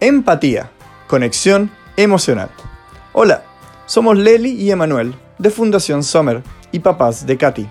[0.00, 0.70] Empatía,
[1.06, 2.50] conexión emocional.
[3.12, 3.44] Hola,
[3.86, 6.42] somos Leli y Emanuel de Fundación Sommer
[6.72, 7.68] y papás de Katy.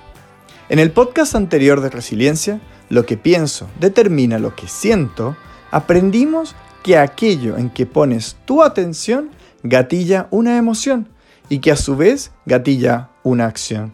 [0.70, 2.59] En el podcast anterior de Resiliencia,
[2.89, 5.38] lo que pienso determina lo que siento,
[5.71, 9.29] aprendimos que aquello en que pones tu atención
[9.63, 11.09] gatilla una emoción
[11.49, 13.93] y que a su vez gatilla una acción.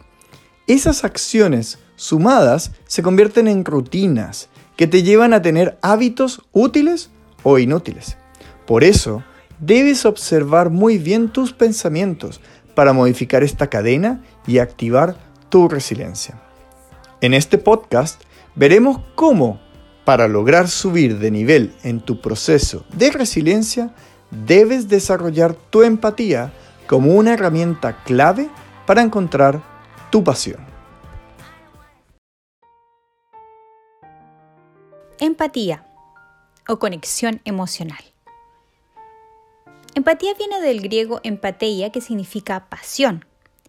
[0.67, 4.47] Esas acciones sumadas se convierten en rutinas
[4.77, 7.09] que te llevan a tener hábitos útiles
[7.43, 8.17] o inútiles.
[8.65, 9.21] Por eso,
[9.59, 12.39] debes observar muy bien tus pensamientos
[12.73, 15.17] para modificar esta cadena y activar
[15.49, 16.41] tu resiliencia.
[17.19, 18.21] En este podcast
[18.55, 19.59] veremos cómo,
[20.05, 23.93] para lograr subir de nivel en tu proceso de resiliencia,
[24.31, 26.53] debes desarrollar tu empatía
[26.87, 28.49] como una herramienta clave
[28.85, 29.61] para encontrar
[30.09, 30.68] tu pasión.
[35.21, 35.85] Empatía
[36.65, 37.99] o conexión emocional.
[39.93, 43.25] Empatía viene del griego empateia, que significa pasión,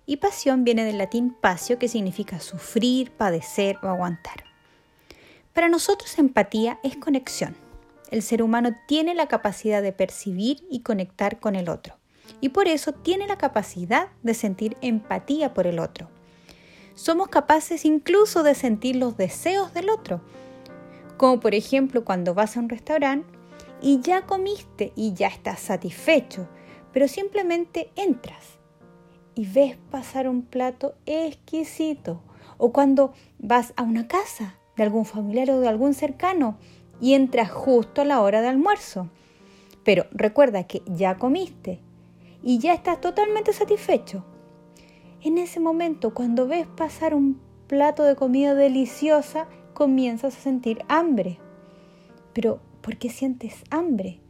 [0.07, 4.45] y pasión viene del latín pasio, que significa sufrir, padecer o aguantar.
[5.53, 7.57] Para nosotros empatía es conexión.
[8.13, 11.97] El ser humano tiene la capacidad de percibir y conectar con el otro,
[12.41, 16.09] y por eso tiene la capacidad de sentir empatía por el otro.
[16.95, 20.21] Somos capaces incluso de sentir los deseos del otro,
[21.21, 23.29] como por ejemplo cuando vas a un restaurante
[23.83, 26.49] y ya comiste y ya estás satisfecho,
[26.95, 28.59] pero simplemente entras
[29.35, 32.23] y ves pasar un plato exquisito.
[32.57, 36.57] O cuando vas a una casa de algún familiar o de algún cercano
[37.03, 39.11] y entras justo a la hora de almuerzo.
[39.85, 41.81] Pero recuerda que ya comiste
[42.43, 44.25] y ya estás totalmente satisfecho.
[45.21, 49.49] En ese momento, cuando ves pasar un plato de comida deliciosa,
[49.81, 51.39] comienzas a sentir hambre.
[52.35, 54.21] Pero ¿por qué sientes hambre?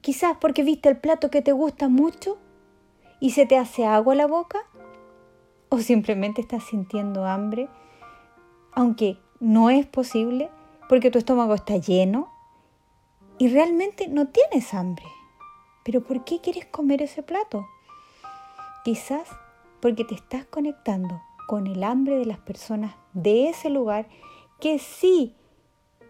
[0.00, 2.36] Quizás porque viste el plato que te gusta mucho
[3.20, 4.58] y se te hace agua la boca.
[5.68, 7.68] O simplemente estás sintiendo hambre,
[8.72, 10.50] aunque no es posible
[10.88, 12.28] porque tu estómago está lleno
[13.38, 15.06] y realmente no tienes hambre.
[15.84, 17.68] Pero ¿por qué quieres comer ese plato?
[18.82, 19.28] Quizás
[19.80, 24.06] porque te estás conectando con el hambre de las personas de ese lugar
[24.60, 25.34] que sí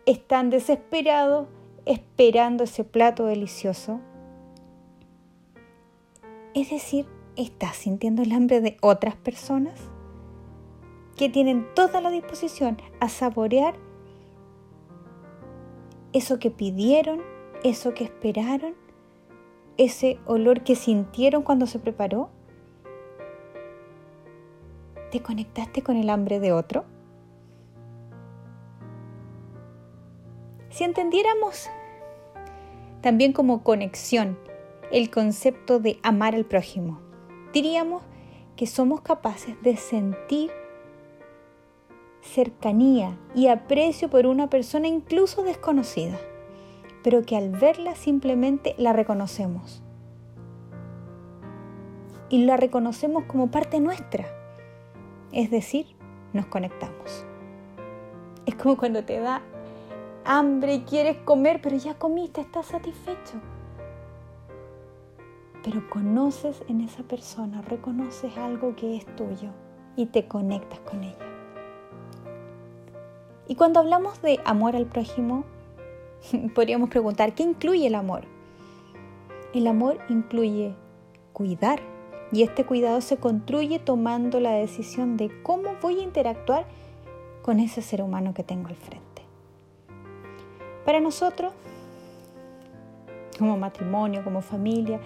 [0.04, 1.48] están desesperados
[1.86, 4.00] esperando ese plato delicioso.
[6.52, 7.06] Es decir,
[7.36, 9.80] ¿estás sintiendo el hambre de otras personas
[11.16, 13.76] que tienen toda la disposición a saborear
[16.12, 17.22] eso que pidieron,
[17.64, 18.74] eso que esperaron,
[19.78, 22.28] ese olor que sintieron cuando se preparó?
[25.10, 26.84] ¿Te conectaste con el hambre de otro?
[30.70, 31.68] Si entendiéramos
[33.00, 34.38] también como conexión
[34.92, 37.00] el concepto de amar al prójimo,
[37.52, 38.04] diríamos
[38.54, 40.52] que somos capaces de sentir
[42.22, 46.18] cercanía y aprecio por una persona incluso desconocida,
[47.02, 49.82] pero que al verla simplemente la reconocemos.
[52.28, 54.39] Y la reconocemos como parte nuestra,
[55.32, 55.86] es decir,
[56.32, 57.24] nos conectamos.
[58.46, 59.42] Es como cuando te da
[60.24, 63.40] hambre y quieres comer, pero ya comiste, estás satisfecho.
[65.62, 69.50] Pero conoces en esa persona, reconoces algo que es tuyo
[69.96, 71.16] y te conectas con ella.
[73.46, 75.44] Y cuando hablamos de amor al prójimo,
[76.54, 78.22] podríamos preguntar, ¿qué incluye el amor?
[79.52, 80.74] El amor incluye
[81.32, 81.80] cuidar
[82.32, 86.66] y este cuidado se construye tomando la decisión de cómo voy a interactuar
[87.42, 89.22] con ese ser humano que tengo al frente.
[90.84, 91.52] Para nosotros,
[93.38, 95.00] como matrimonio, como familia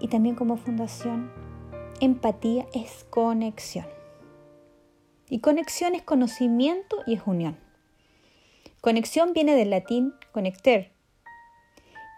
[0.00, 1.30] y también como fundación,
[2.00, 3.86] empatía es conexión.
[5.28, 7.56] Y conexión es conocimiento y es unión.
[8.80, 10.92] Conexión viene del latín conecter,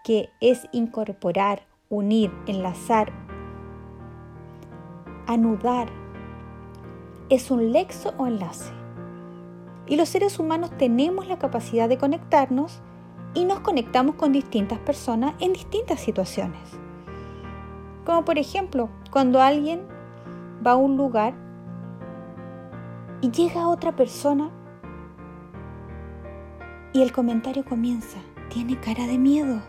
[0.03, 3.11] que es incorporar, unir, enlazar,
[5.29, 5.87] anudar.
[7.29, 8.73] Es un lexo o enlace.
[9.85, 12.81] Y los seres humanos tenemos la capacidad de conectarnos
[13.35, 16.79] y nos conectamos con distintas personas en distintas situaciones.
[18.05, 19.81] Como por ejemplo, cuando alguien
[20.65, 21.35] va a un lugar
[23.21, 24.49] y llega otra persona
[26.91, 28.17] y el comentario comienza,
[28.49, 29.61] tiene cara de miedo.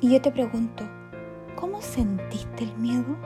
[0.00, 0.84] Y yo te pregunto,
[1.60, 3.16] ¿cómo sentiste el miedo?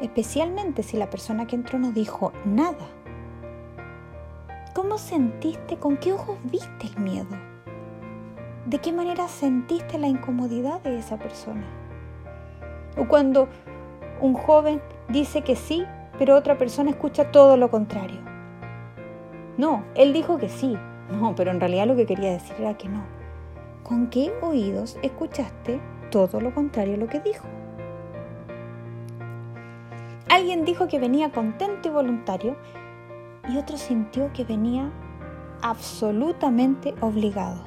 [0.00, 2.86] especialmente si la persona que entró no dijo nada.
[4.74, 7.34] ¿Cómo sentiste, con qué ojos viste el miedo?
[8.66, 11.64] ¿De qué manera sentiste la incomodidad de esa persona?
[12.98, 13.48] O cuando
[14.20, 15.84] un joven dice que sí,
[16.18, 18.20] pero otra persona escucha todo lo contrario.
[19.56, 20.76] No, él dijo que sí.
[21.10, 23.02] No, pero en realidad lo que quería decir era que no.
[23.82, 25.80] ¿Con qué oídos escuchaste
[26.10, 27.46] todo lo contrario a lo que dijo?
[30.28, 32.56] Alguien dijo que venía contento y voluntario
[33.48, 34.90] y otro sintió que venía
[35.62, 37.64] absolutamente obligado.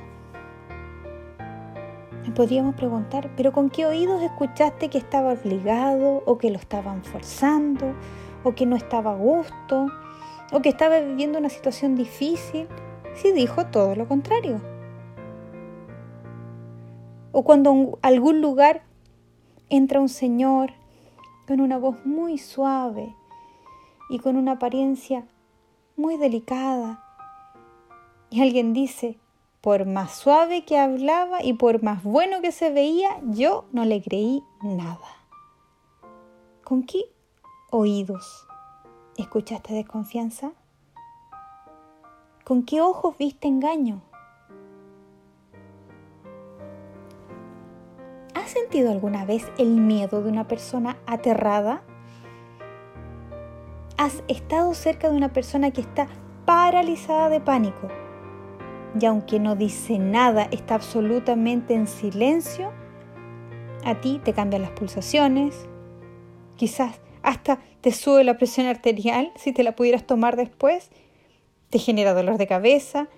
[2.25, 7.03] Me podríamos preguntar, ¿pero con qué oídos escuchaste que estaba obligado o que lo estaban
[7.03, 7.93] forzando
[8.43, 9.87] o que no estaba a gusto
[10.51, 12.67] o que estaba viviendo una situación difícil?
[13.15, 14.61] Si dijo todo lo contrario.
[17.39, 18.83] O cuando en algún lugar
[19.69, 20.73] entra un señor
[21.47, 23.15] con una voz muy suave
[24.09, 25.25] y con una apariencia
[25.95, 27.01] muy delicada.
[28.29, 29.17] Y alguien dice,
[29.61, 34.01] por más suave que hablaba y por más bueno que se veía, yo no le
[34.01, 34.99] creí nada.
[36.65, 37.05] ¿Con qué
[37.71, 38.45] oídos
[39.15, 40.51] escuchaste desconfianza?
[42.43, 44.08] ¿Con qué ojos viste engaño?
[48.49, 51.83] ¿Has sentido alguna vez el miedo de una persona aterrada?
[53.95, 56.07] ¿Has estado cerca de una persona que está
[56.47, 57.89] paralizada de pánico?
[58.99, 62.71] Y aunque no dice nada, está absolutamente en silencio,
[63.85, 65.67] a ti te cambian las pulsaciones,
[66.55, 70.89] quizás hasta te sube la presión arterial si te la pudieras tomar después,
[71.69, 73.09] te genera dolor de cabeza,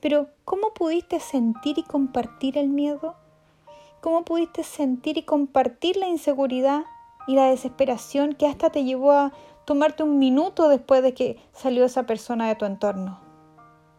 [0.00, 3.16] pero ¿cómo pudiste sentir y compartir el miedo?
[4.06, 6.84] Cómo pudiste sentir y compartir la inseguridad
[7.26, 9.32] y la desesperación que hasta te llevó a
[9.64, 13.18] tomarte un minuto después de que salió esa persona de tu entorno.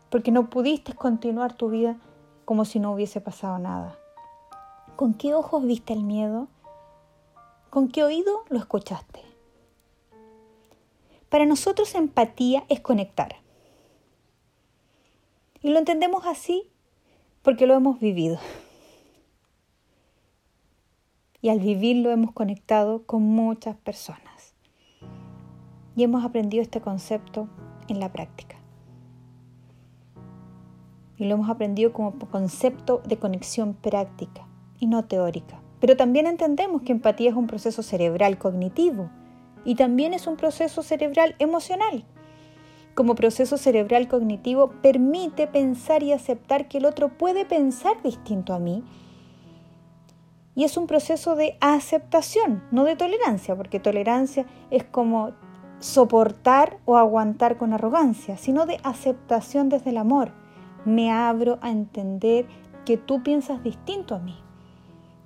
[0.09, 1.98] Porque no pudiste continuar tu vida
[2.45, 4.00] como si no hubiese pasado nada.
[4.95, 6.48] ¿Con qué ojos viste el miedo?
[7.69, 9.19] ¿Con qué oído lo escuchaste?
[11.27, 13.36] Para nosotros empatía es conectar.
[15.62, 16.71] Y lo entendemos así
[17.42, 18.39] porque lo hemos vivido
[21.41, 24.55] y al vivirlo hemos conectado con muchas personas.
[25.95, 27.47] Y hemos aprendido este concepto
[27.87, 28.57] en la práctica.
[31.17, 34.47] Y lo hemos aprendido como concepto de conexión práctica
[34.79, 35.61] y no teórica.
[35.79, 39.09] Pero también entendemos que empatía es un proceso cerebral cognitivo
[39.63, 42.03] y también es un proceso cerebral emocional.
[42.93, 48.59] Como proceso cerebral cognitivo permite pensar y aceptar que el otro puede pensar distinto a
[48.59, 48.83] mí
[50.57, 55.33] y es un proceso de aceptación, no de tolerancia, porque tolerancia es como
[55.77, 60.31] soportar o aguantar con arrogancia, sino de aceptación desde el amor.
[60.83, 62.48] Me abro a entender
[62.86, 64.36] que tú piensas distinto a mí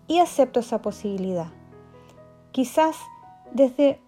[0.06, 1.48] y acepto esa posibilidad.
[2.52, 2.98] Quizás
[3.54, 4.02] desde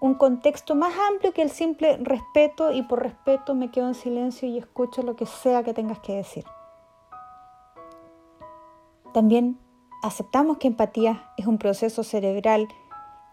[0.00, 4.48] un contexto más amplio que el simple respeto y por respeto me quedo en silencio
[4.48, 6.44] y escucho lo que sea que tengas que decir.
[9.12, 9.58] También
[10.02, 12.68] aceptamos que empatía es un proceso cerebral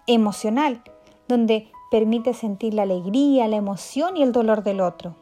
[0.07, 0.81] emocional,
[1.27, 5.16] donde permite sentir la alegría, la emoción y el dolor del otro.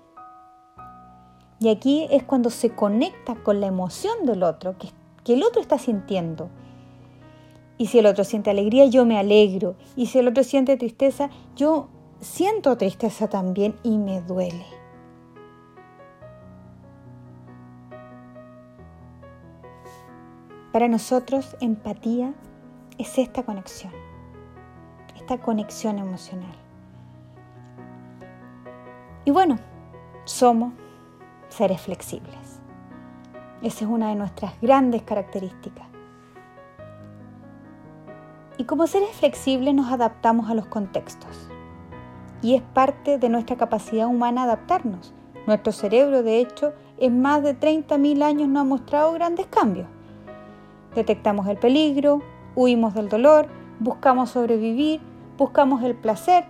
[1.60, 4.89] Y aquí es cuando se conecta con la emoción del otro, que,
[5.24, 6.50] que el otro está sintiendo.
[7.77, 9.75] Y si el otro siente alegría, yo me alegro.
[9.96, 11.88] Y si el otro siente tristeza, yo
[12.20, 14.66] siento tristeza también y me duele.
[20.77, 22.36] Para nosotros empatía
[23.00, 23.91] es esta conexión,
[25.15, 26.55] esta conexión emocional.
[29.25, 29.57] Y bueno,
[30.25, 30.74] somos
[31.50, 32.62] seres flexibles.
[33.63, 35.88] Esa es una de nuestras grandes características.
[38.60, 41.50] Y como seres flexibles nos adaptamos a los contextos.
[42.43, 45.12] Y es parte de nuestra capacidad humana adaptarnos.
[45.48, 49.88] Nuestro cerebro, de hecho, en más de 30.000 años no ha mostrado grandes cambios.
[50.98, 52.24] Detectamos el peligro,
[52.56, 53.46] huimos del dolor,
[53.80, 55.00] buscamos sobrevivir,
[55.38, 56.46] buscamos el placer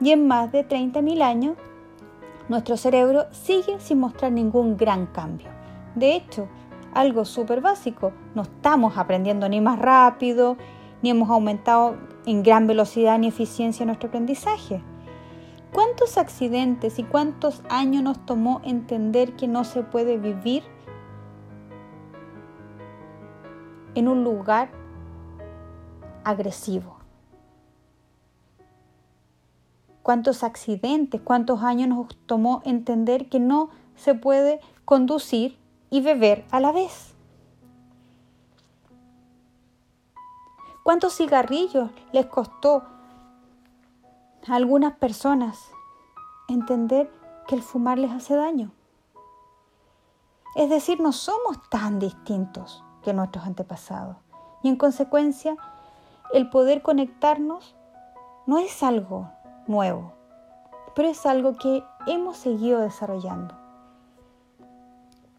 [0.00, 1.58] y en más de 30.000 años
[2.48, 5.48] nuestro cerebro sigue sin mostrar ningún gran cambio.
[5.94, 6.48] De hecho,
[6.94, 10.56] algo súper básico, no estamos aprendiendo ni más rápido,
[11.02, 14.82] ni hemos aumentado en gran velocidad ni eficiencia nuestro aprendizaje.
[15.70, 20.62] ¿Cuántos accidentes y cuántos años nos tomó entender que no se puede vivir
[23.94, 24.70] en un lugar
[26.24, 27.02] agresivo.
[30.02, 35.58] cuántos accidentes, cuántos años nos tomó entender que no se puede conducir
[35.90, 37.14] y beber a la vez.
[40.82, 42.82] ¿Cuántos cigarrillos les costó
[44.48, 45.70] a algunas personas
[46.48, 47.10] entender
[47.46, 48.72] que el fumar les hace daño?
[50.56, 54.16] Es decir, no somos tan distintos que nuestros antepasados.
[54.62, 55.56] Y en consecuencia,
[56.32, 57.76] el poder conectarnos
[58.46, 59.30] no es algo
[59.66, 60.12] nuevo,
[60.94, 63.54] pero es algo que hemos seguido desarrollando.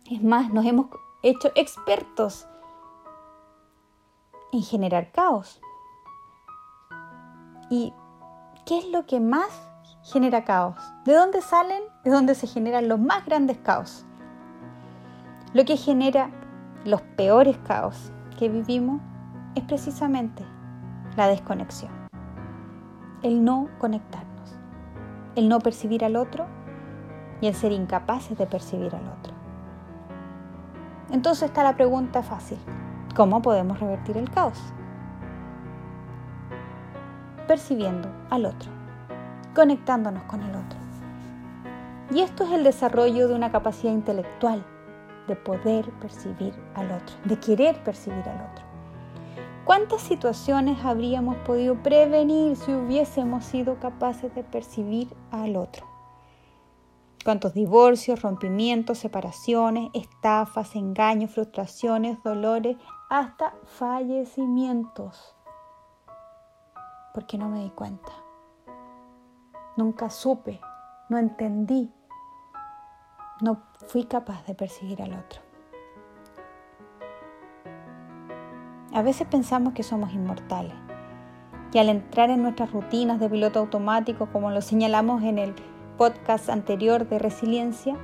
[0.10, 0.88] Es más, nos hemos
[1.24, 2.48] hecho expertos
[4.52, 5.62] en generar caos.
[7.70, 7.94] ¿Y
[8.66, 9.50] qué es lo que más
[10.04, 10.76] genera caos?
[11.06, 11.82] ¿De dónde salen?
[12.04, 14.06] De dónde se generan los más grandes caos.
[15.54, 16.30] Lo que genera
[16.86, 19.00] los peores caos que vivimos
[19.56, 20.44] es precisamente
[21.16, 21.92] la desconexión,
[23.22, 24.58] el no conectarnos,
[25.36, 26.46] el no percibir al otro
[27.40, 29.34] y el ser incapaces de percibir al otro.
[31.12, 32.58] Entonces está la pregunta fácil,
[33.16, 34.60] ¿cómo podemos revertir el caos?
[37.48, 38.70] Percibiendo al otro,
[39.56, 40.80] conectándonos con el otro.
[42.14, 44.66] Y esto es el desarrollo de una capacidad intelectual
[45.28, 48.66] de poder percibir al otro, de querer percibir al otro.
[49.66, 55.88] ¿Cuántas situaciones habríamos podido prevenir si hubiésemos sido capaces de percibir al otro?
[57.24, 62.76] ¿Cuántos divorcios, rompimientos, separaciones, estafas, engaños, frustraciones, dolores,
[63.10, 65.34] hasta fallecimientos?
[67.14, 68.12] Porque no me di cuenta.
[69.78, 70.60] Nunca supe,
[71.08, 71.90] no entendí
[73.44, 73.58] no
[73.88, 75.42] fui capaz de perseguir al otro.
[78.94, 80.74] A veces pensamos que somos inmortales
[81.74, 85.56] y al entrar en nuestras rutinas de piloto automático, como lo señalamos en el
[85.98, 87.98] podcast anterior de resiliencia,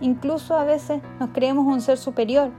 [0.00, 2.50] incluso a veces nos creemos un ser superior,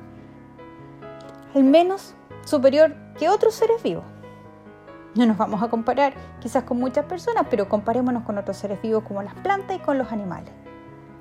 [1.54, 2.15] al menos
[2.46, 4.06] superior que otros seres vivos.
[5.15, 9.04] No nos vamos a comparar quizás con muchas personas, pero comparémonos con otros seres vivos
[9.04, 10.65] como las plantas y con los animales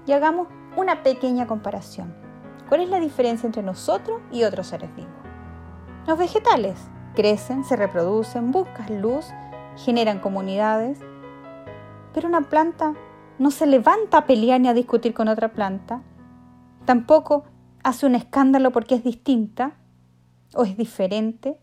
[0.06, 2.14] y hagamos una pequeña comparación.
[2.68, 5.12] ¿Cuál es la diferencia entre nosotros y otros seres vivos?
[6.06, 6.78] Los vegetales
[7.14, 9.26] crecen, se reproducen, buscan luz,
[9.76, 10.98] generan comunidades,
[12.12, 12.94] pero una planta
[13.38, 16.02] no se levanta a pelear ni a discutir con otra planta,
[16.84, 17.44] tampoco
[17.82, 19.74] hace un escándalo porque es distinta
[20.54, 21.58] o es diferente,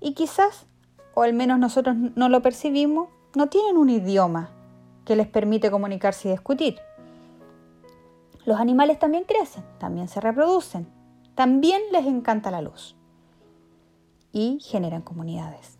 [0.00, 0.66] y quizás,
[1.14, 4.50] o al menos nosotros no lo percibimos, no tienen un idioma
[5.04, 6.78] que les permite comunicarse y discutir.
[8.44, 10.86] Los animales también crecen, también se reproducen,
[11.34, 12.94] también les encanta la luz
[14.32, 15.78] y generan comunidades.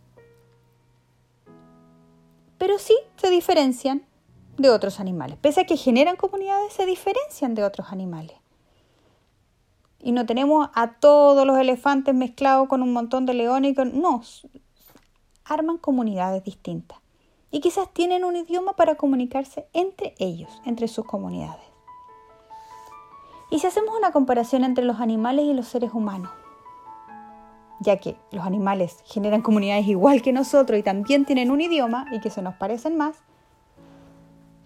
[2.56, 4.06] Pero sí se diferencian
[4.56, 5.36] de otros animales.
[5.40, 8.36] Pese a que generan comunidades, se diferencian de otros animales.
[9.98, 13.76] Y no tenemos a todos los elefantes mezclados con un montón de leones.
[13.92, 14.22] No,
[15.44, 16.98] arman comunidades distintas.
[17.50, 21.73] Y quizás tienen un idioma para comunicarse entre ellos, entre sus comunidades.
[23.54, 26.32] Y si hacemos una comparación entre los animales y los seres humanos,
[27.78, 32.18] ya que los animales generan comunidades igual que nosotros y también tienen un idioma y
[32.18, 33.16] que se nos parecen más,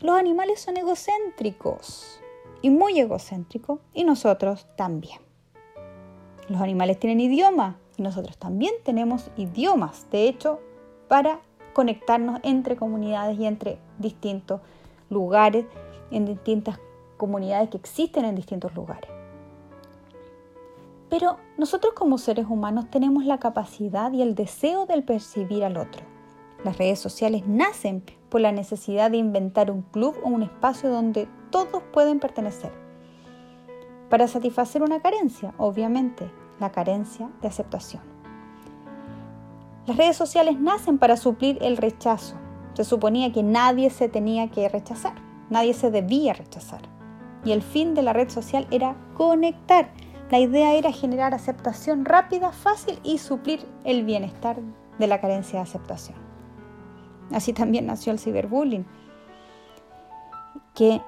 [0.01, 2.23] los animales son egocéntricos
[2.63, 5.21] y muy egocéntricos y nosotros también.
[6.49, 10.61] Los animales tienen idioma y nosotros también tenemos idiomas, de hecho,
[11.09, 11.41] para
[11.75, 14.63] conectarnos entre comunidades y entre distintos
[15.11, 15.67] lugares,
[16.11, 16.79] en distintas
[17.19, 19.11] comunidades que existen en distintos lugares.
[21.11, 26.03] Pero nosotros como seres humanos tenemos la capacidad y el deseo de percibir al otro.
[26.65, 31.29] Las redes sociales nacen por la necesidad de inventar un club o un espacio donde
[31.51, 32.73] todos pueden pertenecer.
[34.11, 38.03] Para satisfacer una carencia, obviamente, la carencia de aceptación.
[39.87, 42.37] Las redes sociales nacen para suplir el rechazo.
[42.75, 45.15] Se suponía que nadie se tenía que rechazar,
[45.49, 46.98] nadie se debía rechazar
[47.49, 49.89] y el fin de la red social era conectar.
[50.31, 54.59] La idea era generar aceptación rápida, fácil y suplir el bienestar
[54.99, 56.19] de la carencia de aceptación.
[57.33, 58.85] Así también nació el ciberbullying,
[60.75, 61.01] que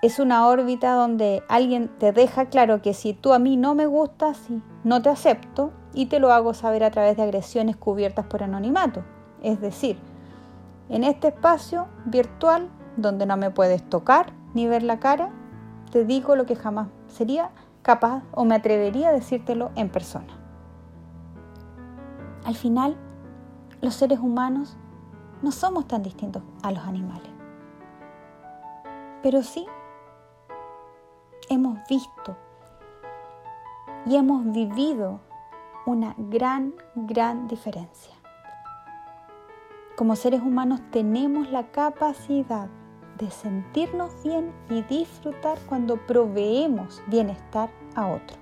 [0.00, 3.86] es una órbita donde alguien te deja claro que si tú a mí no me
[3.86, 4.38] gustas,
[4.84, 9.02] no te acepto y te lo hago saber a través de agresiones cubiertas por anonimato.
[9.42, 9.98] Es decir,
[10.88, 15.32] en este espacio virtual donde no me puedes tocar ni ver la cara,
[15.90, 17.50] te digo lo que jamás sería
[17.82, 20.34] capaz o me atrevería a decírtelo en persona.
[22.44, 22.96] Al final,
[23.80, 24.76] los seres humanos
[25.42, 27.30] no somos tan distintos a los animales.
[29.22, 29.66] Pero sí
[31.48, 32.36] hemos visto
[34.06, 35.20] y hemos vivido
[35.86, 38.14] una gran, gran diferencia.
[39.96, 42.68] Como seres humanos tenemos la capacidad
[43.18, 48.36] de sentirnos bien y disfrutar cuando proveemos bienestar a otro.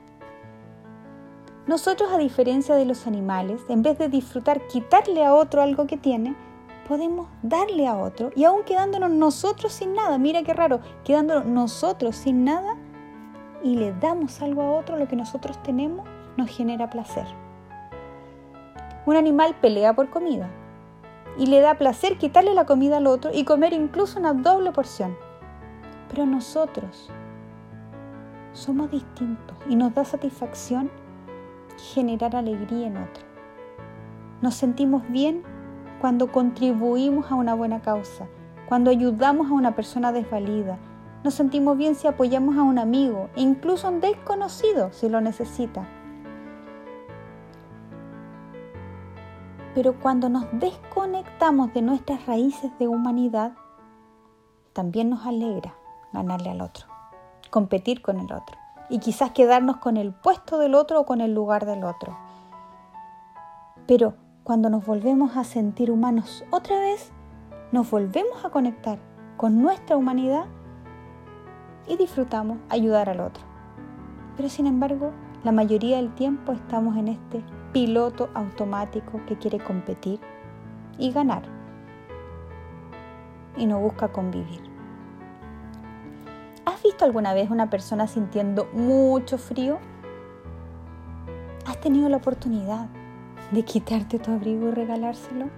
[1.67, 5.97] Nosotros, a diferencia de los animales, en vez de disfrutar quitarle a otro algo que
[5.97, 6.37] tiene,
[6.87, 12.15] podemos darle a otro y aún quedándonos nosotros sin nada, mira qué raro, quedándonos nosotros
[12.15, 12.77] sin nada
[13.65, 16.07] y le damos algo a otro, lo que nosotros tenemos
[16.37, 17.27] nos genera placer.
[19.07, 20.49] Un animal pelea por comida
[21.39, 25.17] y le da placer quitarle la comida al otro y comer incluso una doble porción.
[26.09, 27.11] Pero nosotros
[28.53, 30.91] somos distintos y nos da satisfacción
[31.77, 33.25] generar alegría en otro.
[34.41, 35.43] Nos sentimos bien
[36.01, 38.27] cuando contribuimos a una buena causa,
[38.69, 40.79] cuando ayudamos a una persona desvalida.
[41.25, 45.21] Nos sentimos bien si apoyamos a un amigo, e incluso a un desconocido si lo
[45.21, 45.87] necesita.
[49.77, 53.53] Pero cuando nos desconectamos de nuestras raíces de humanidad,
[54.73, 55.75] también nos alegra
[56.15, 56.87] ganarle al otro,
[57.51, 58.57] competir con el otro
[58.89, 62.17] y quizás quedarnos con el puesto del otro o con el lugar del otro.
[63.87, 64.15] Pero
[64.45, 67.13] cuando nos volvemos a sentir humanos otra vez,
[67.71, 68.99] nos volvemos a conectar
[69.37, 70.47] con nuestra humanidad
[71.87, 73.45] y disfrutamos ayudar al otro.
[74.39, 75.13] Pero sin embargo,
[75.45, 77.45] la mayoría del tiempo estamos en este
[77.77, 80.19] piloto automático que quiere competir
[80.97, 81.43] y ganar
[83.55, 84.63] y no busca convivir.
[86.65, 89.79] ¿Has visto alguna vez una persona sintiendo mucho frío?
[91.67, 92.87] ¿Has tenido la oportunidad
[93.51, 95.51] de quitarte tu abrigo y regalárselo?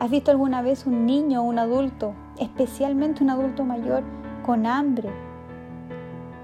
[0.00, 4.02] ¿Has visto alguna vez un niño o un adulto, especialmente un adulto mayor,
[4.44, 5.33] con hambre?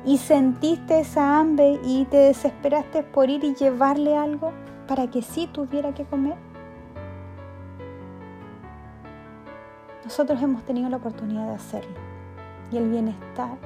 [0.04, 4.52] Y sentiste esa hambre y te desesperaste por ir y llevarle algo
[4.88, 6.36] para que sí tuviera que comer.
[10.04, 11.94] Nosotros hemos tenido la oportunidad de hacerlo
[12.72, 13.56] y el bienestar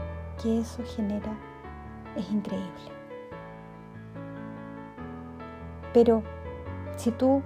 [0.42, 1.32] que eso genera
[2.16, 2.92] es increíble.
[5.92, 6.22] Pero
[6.96, 7.42] si tú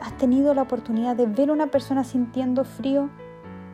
[0.00, 3.08] has tenido la oportunidad de ver a una persona sintiendo frío,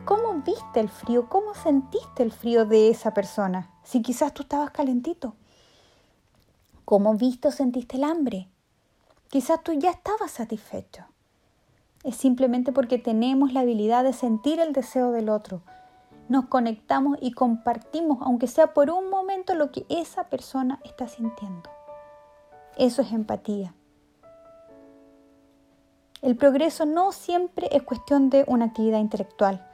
[0.05, 1.27] ¿cómo viste el frío?
[1.27, 3.69] ¿Cómo sentiste el frío de esa persona?
[3.89, 5.33] Si quizás tú estabas calentito.
[6.85, 8.47] ¿Cómo viste o sentiste el hambre?
[9.29, 11.05] Quizás tú ya estabas satisfecho.
[12.03, 15.63] Es simplemente porque tenemos la habilidad de sentir el deseo del otro.
[16.27, 21.71] Nos conectamos y compartimos, aunque sea por un momento, lo que esa persona está sintiendo.
[22.77, 23.73] Eso es empatía.
[26.21, 29.67] El progreso no siempre es cuestión de una actividad intelectual.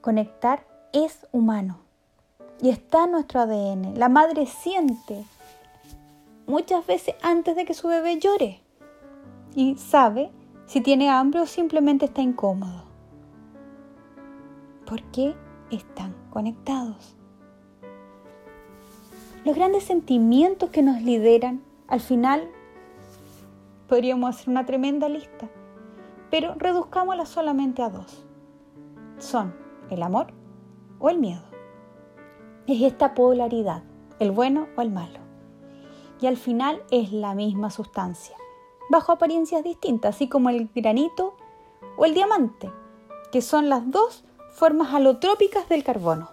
[0.00, 1.83] Conectar es humano
[2.60, 3.98] y está en nuestro ADN.
[3.98, 5.24] La madre siente
[6.46, 8.60] muchas veces antes de que su bebé llore
[9.54, 10.30] y sabe
[10.66, 12.84] si tiene hambre o simplemente está incómodo.
[14.86, 15.34] ¿Por qué
[15.70, 17.16] están conectados?
[19.44, 22.48] Los grandes sentimientos que nos lideran al final
[23.88, 25.48] Podríamos hacer una tremenda lista,
[26.30, 28.24] pero reduzcámosla solamente a dos.
[29.18, 29.54] Son
[29.90, 30.28] el amor
[30.98, 31.53] o el miedo.
[32.66, 33.82] Es esta polaridad,
[34.18, 35.18] el bueno o el malo.
[36.20, 38.36] Y al final es la misma sustancia,
[38.88, 41.36] bajo apariencias distintas, así como el granito
[41.98, 42.72] o el diamante,
[43.30, 44.24] que son las dos
[44.54, 46.30] formas alotrópicas del carbono.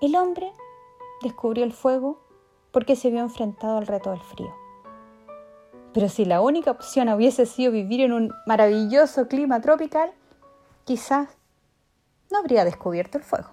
[0.00, 0.52] El hombre
[1.22, 2.20] descubrió el fuego
[2.70, 4.54] porque se vio enfrentado al reto del frío.
[5.92, 10.12] Pero si la única opción hubiese sido vivir en un maravilloso clima tropical,
[10.84, 11.28] quizás
[12.30, 13.50] no habría descubierto el fuego.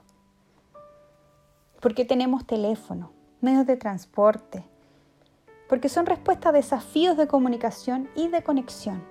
[1.80, 3.12] Porque tenemos teléfono,
[3.42, 4.66] medios de transporte,
[5.70, 9.04] porque son respuestas a desafíos de comunicación y de conexión.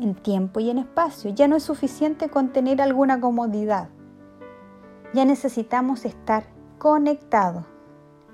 [0.00, 3.88] En tiempo y en espacio ya no es suficiente con tener alguna comodidad.
[5.14, 6.44] Ya necesitamos estar
[6.78, 7.64] conectados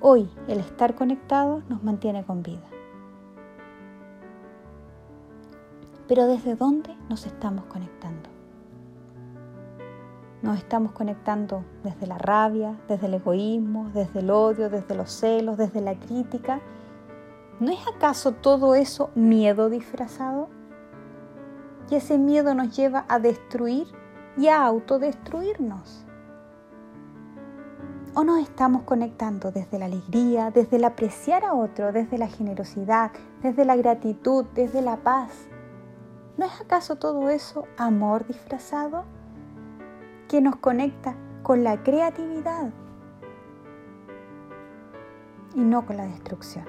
[0.00, 2.62] Hoy el estar conectado nos mantiene con vida.
[6.06, 8.17] Pero ¿desde dónde nos estamos conectando?
[10.40, 15.56] Nos estamos conectando desde la rabia, desde el egoísmo, desde el odio, desde los celos,
[15.56, 16.60] desde la crítica.
[17.58, 20.48] ¿No es acaso todo eso miedo disfrazado?
[21.90, 23.88] Y ese miedo nos lleva a destruir
[24.36, 26.04] y a autodestruirnos.
[28.14, 33.10] ¿O nos estamos conectando desde la alegría, desde el apreciar a otro, desde la generosidad,
[33.42, 35.32] desde la gratitud, desde la paz?
[36.36, 39.17] ¿No es acaso todo eso amor disfrazado
[40.28, 42.70] que nos conecta con la creatividad
[45.54, 46.64] y no con la destrucción?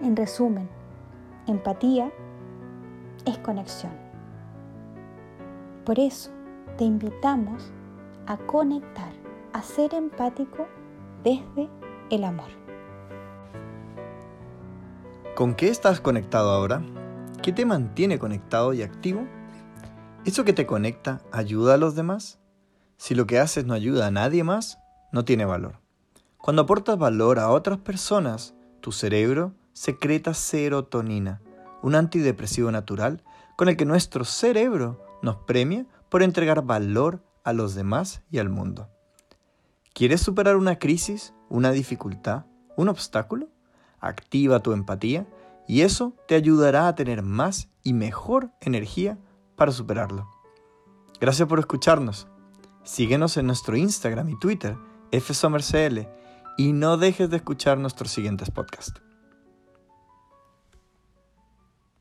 [0.00, 0.68] En resumen,
[1.46, 2.10] empatía
[3.26, 3.92] es conexión.
[5.84, 6.30] Por eso
[6.78, 7.72] te invitamos
[8.26, 9.12] a conectar,
[9.52, 10.66] a ser empático
[11.22, 11.68] desde
[12.10, 12.48] el amor.
[15.34, 16.82] ¿Con qué estás conectado ahora?
[17.42, 19.26] ¿Qué te mantiene conectado y activo?
[20.24, 22.38] ¿Eso que te conecta ayuda a los demás?
[22.96, 24.78] Si lo que haces no ayuda a nadie más,
[25.12, 25.80] no tiene valor.
[26.38, 31.42] Cuando aportas valor a otras personas, tu cerebro secreta serotonina,
[31.82, 33.22] un antidepresivo natural
[33.56, 38.48] con el que nuestro cerebro nos premia por entregar valor a los demás y al
[38.48, 38.88] mundo.
[39.92, 42.46] ¿Quieres superar una crisis, una dificultad,
[42.78, 43.48] un obstáculo?
[44.00, 45.26] Activa tu empatía
[45.68, 49.18] y eso te ayudará a tener más y mejor energía
[49.56, 50.28] para superarlo.
[51.20, 52.26] Gracias por escucharnos.
[52.82, 54.76] Síguenos en nuestro Instagram y Twitter,
[55.10, 56.00] FSomerCL,
[56.58, 59.00] y no dejes de escuchar nuestros siguientes podcasts.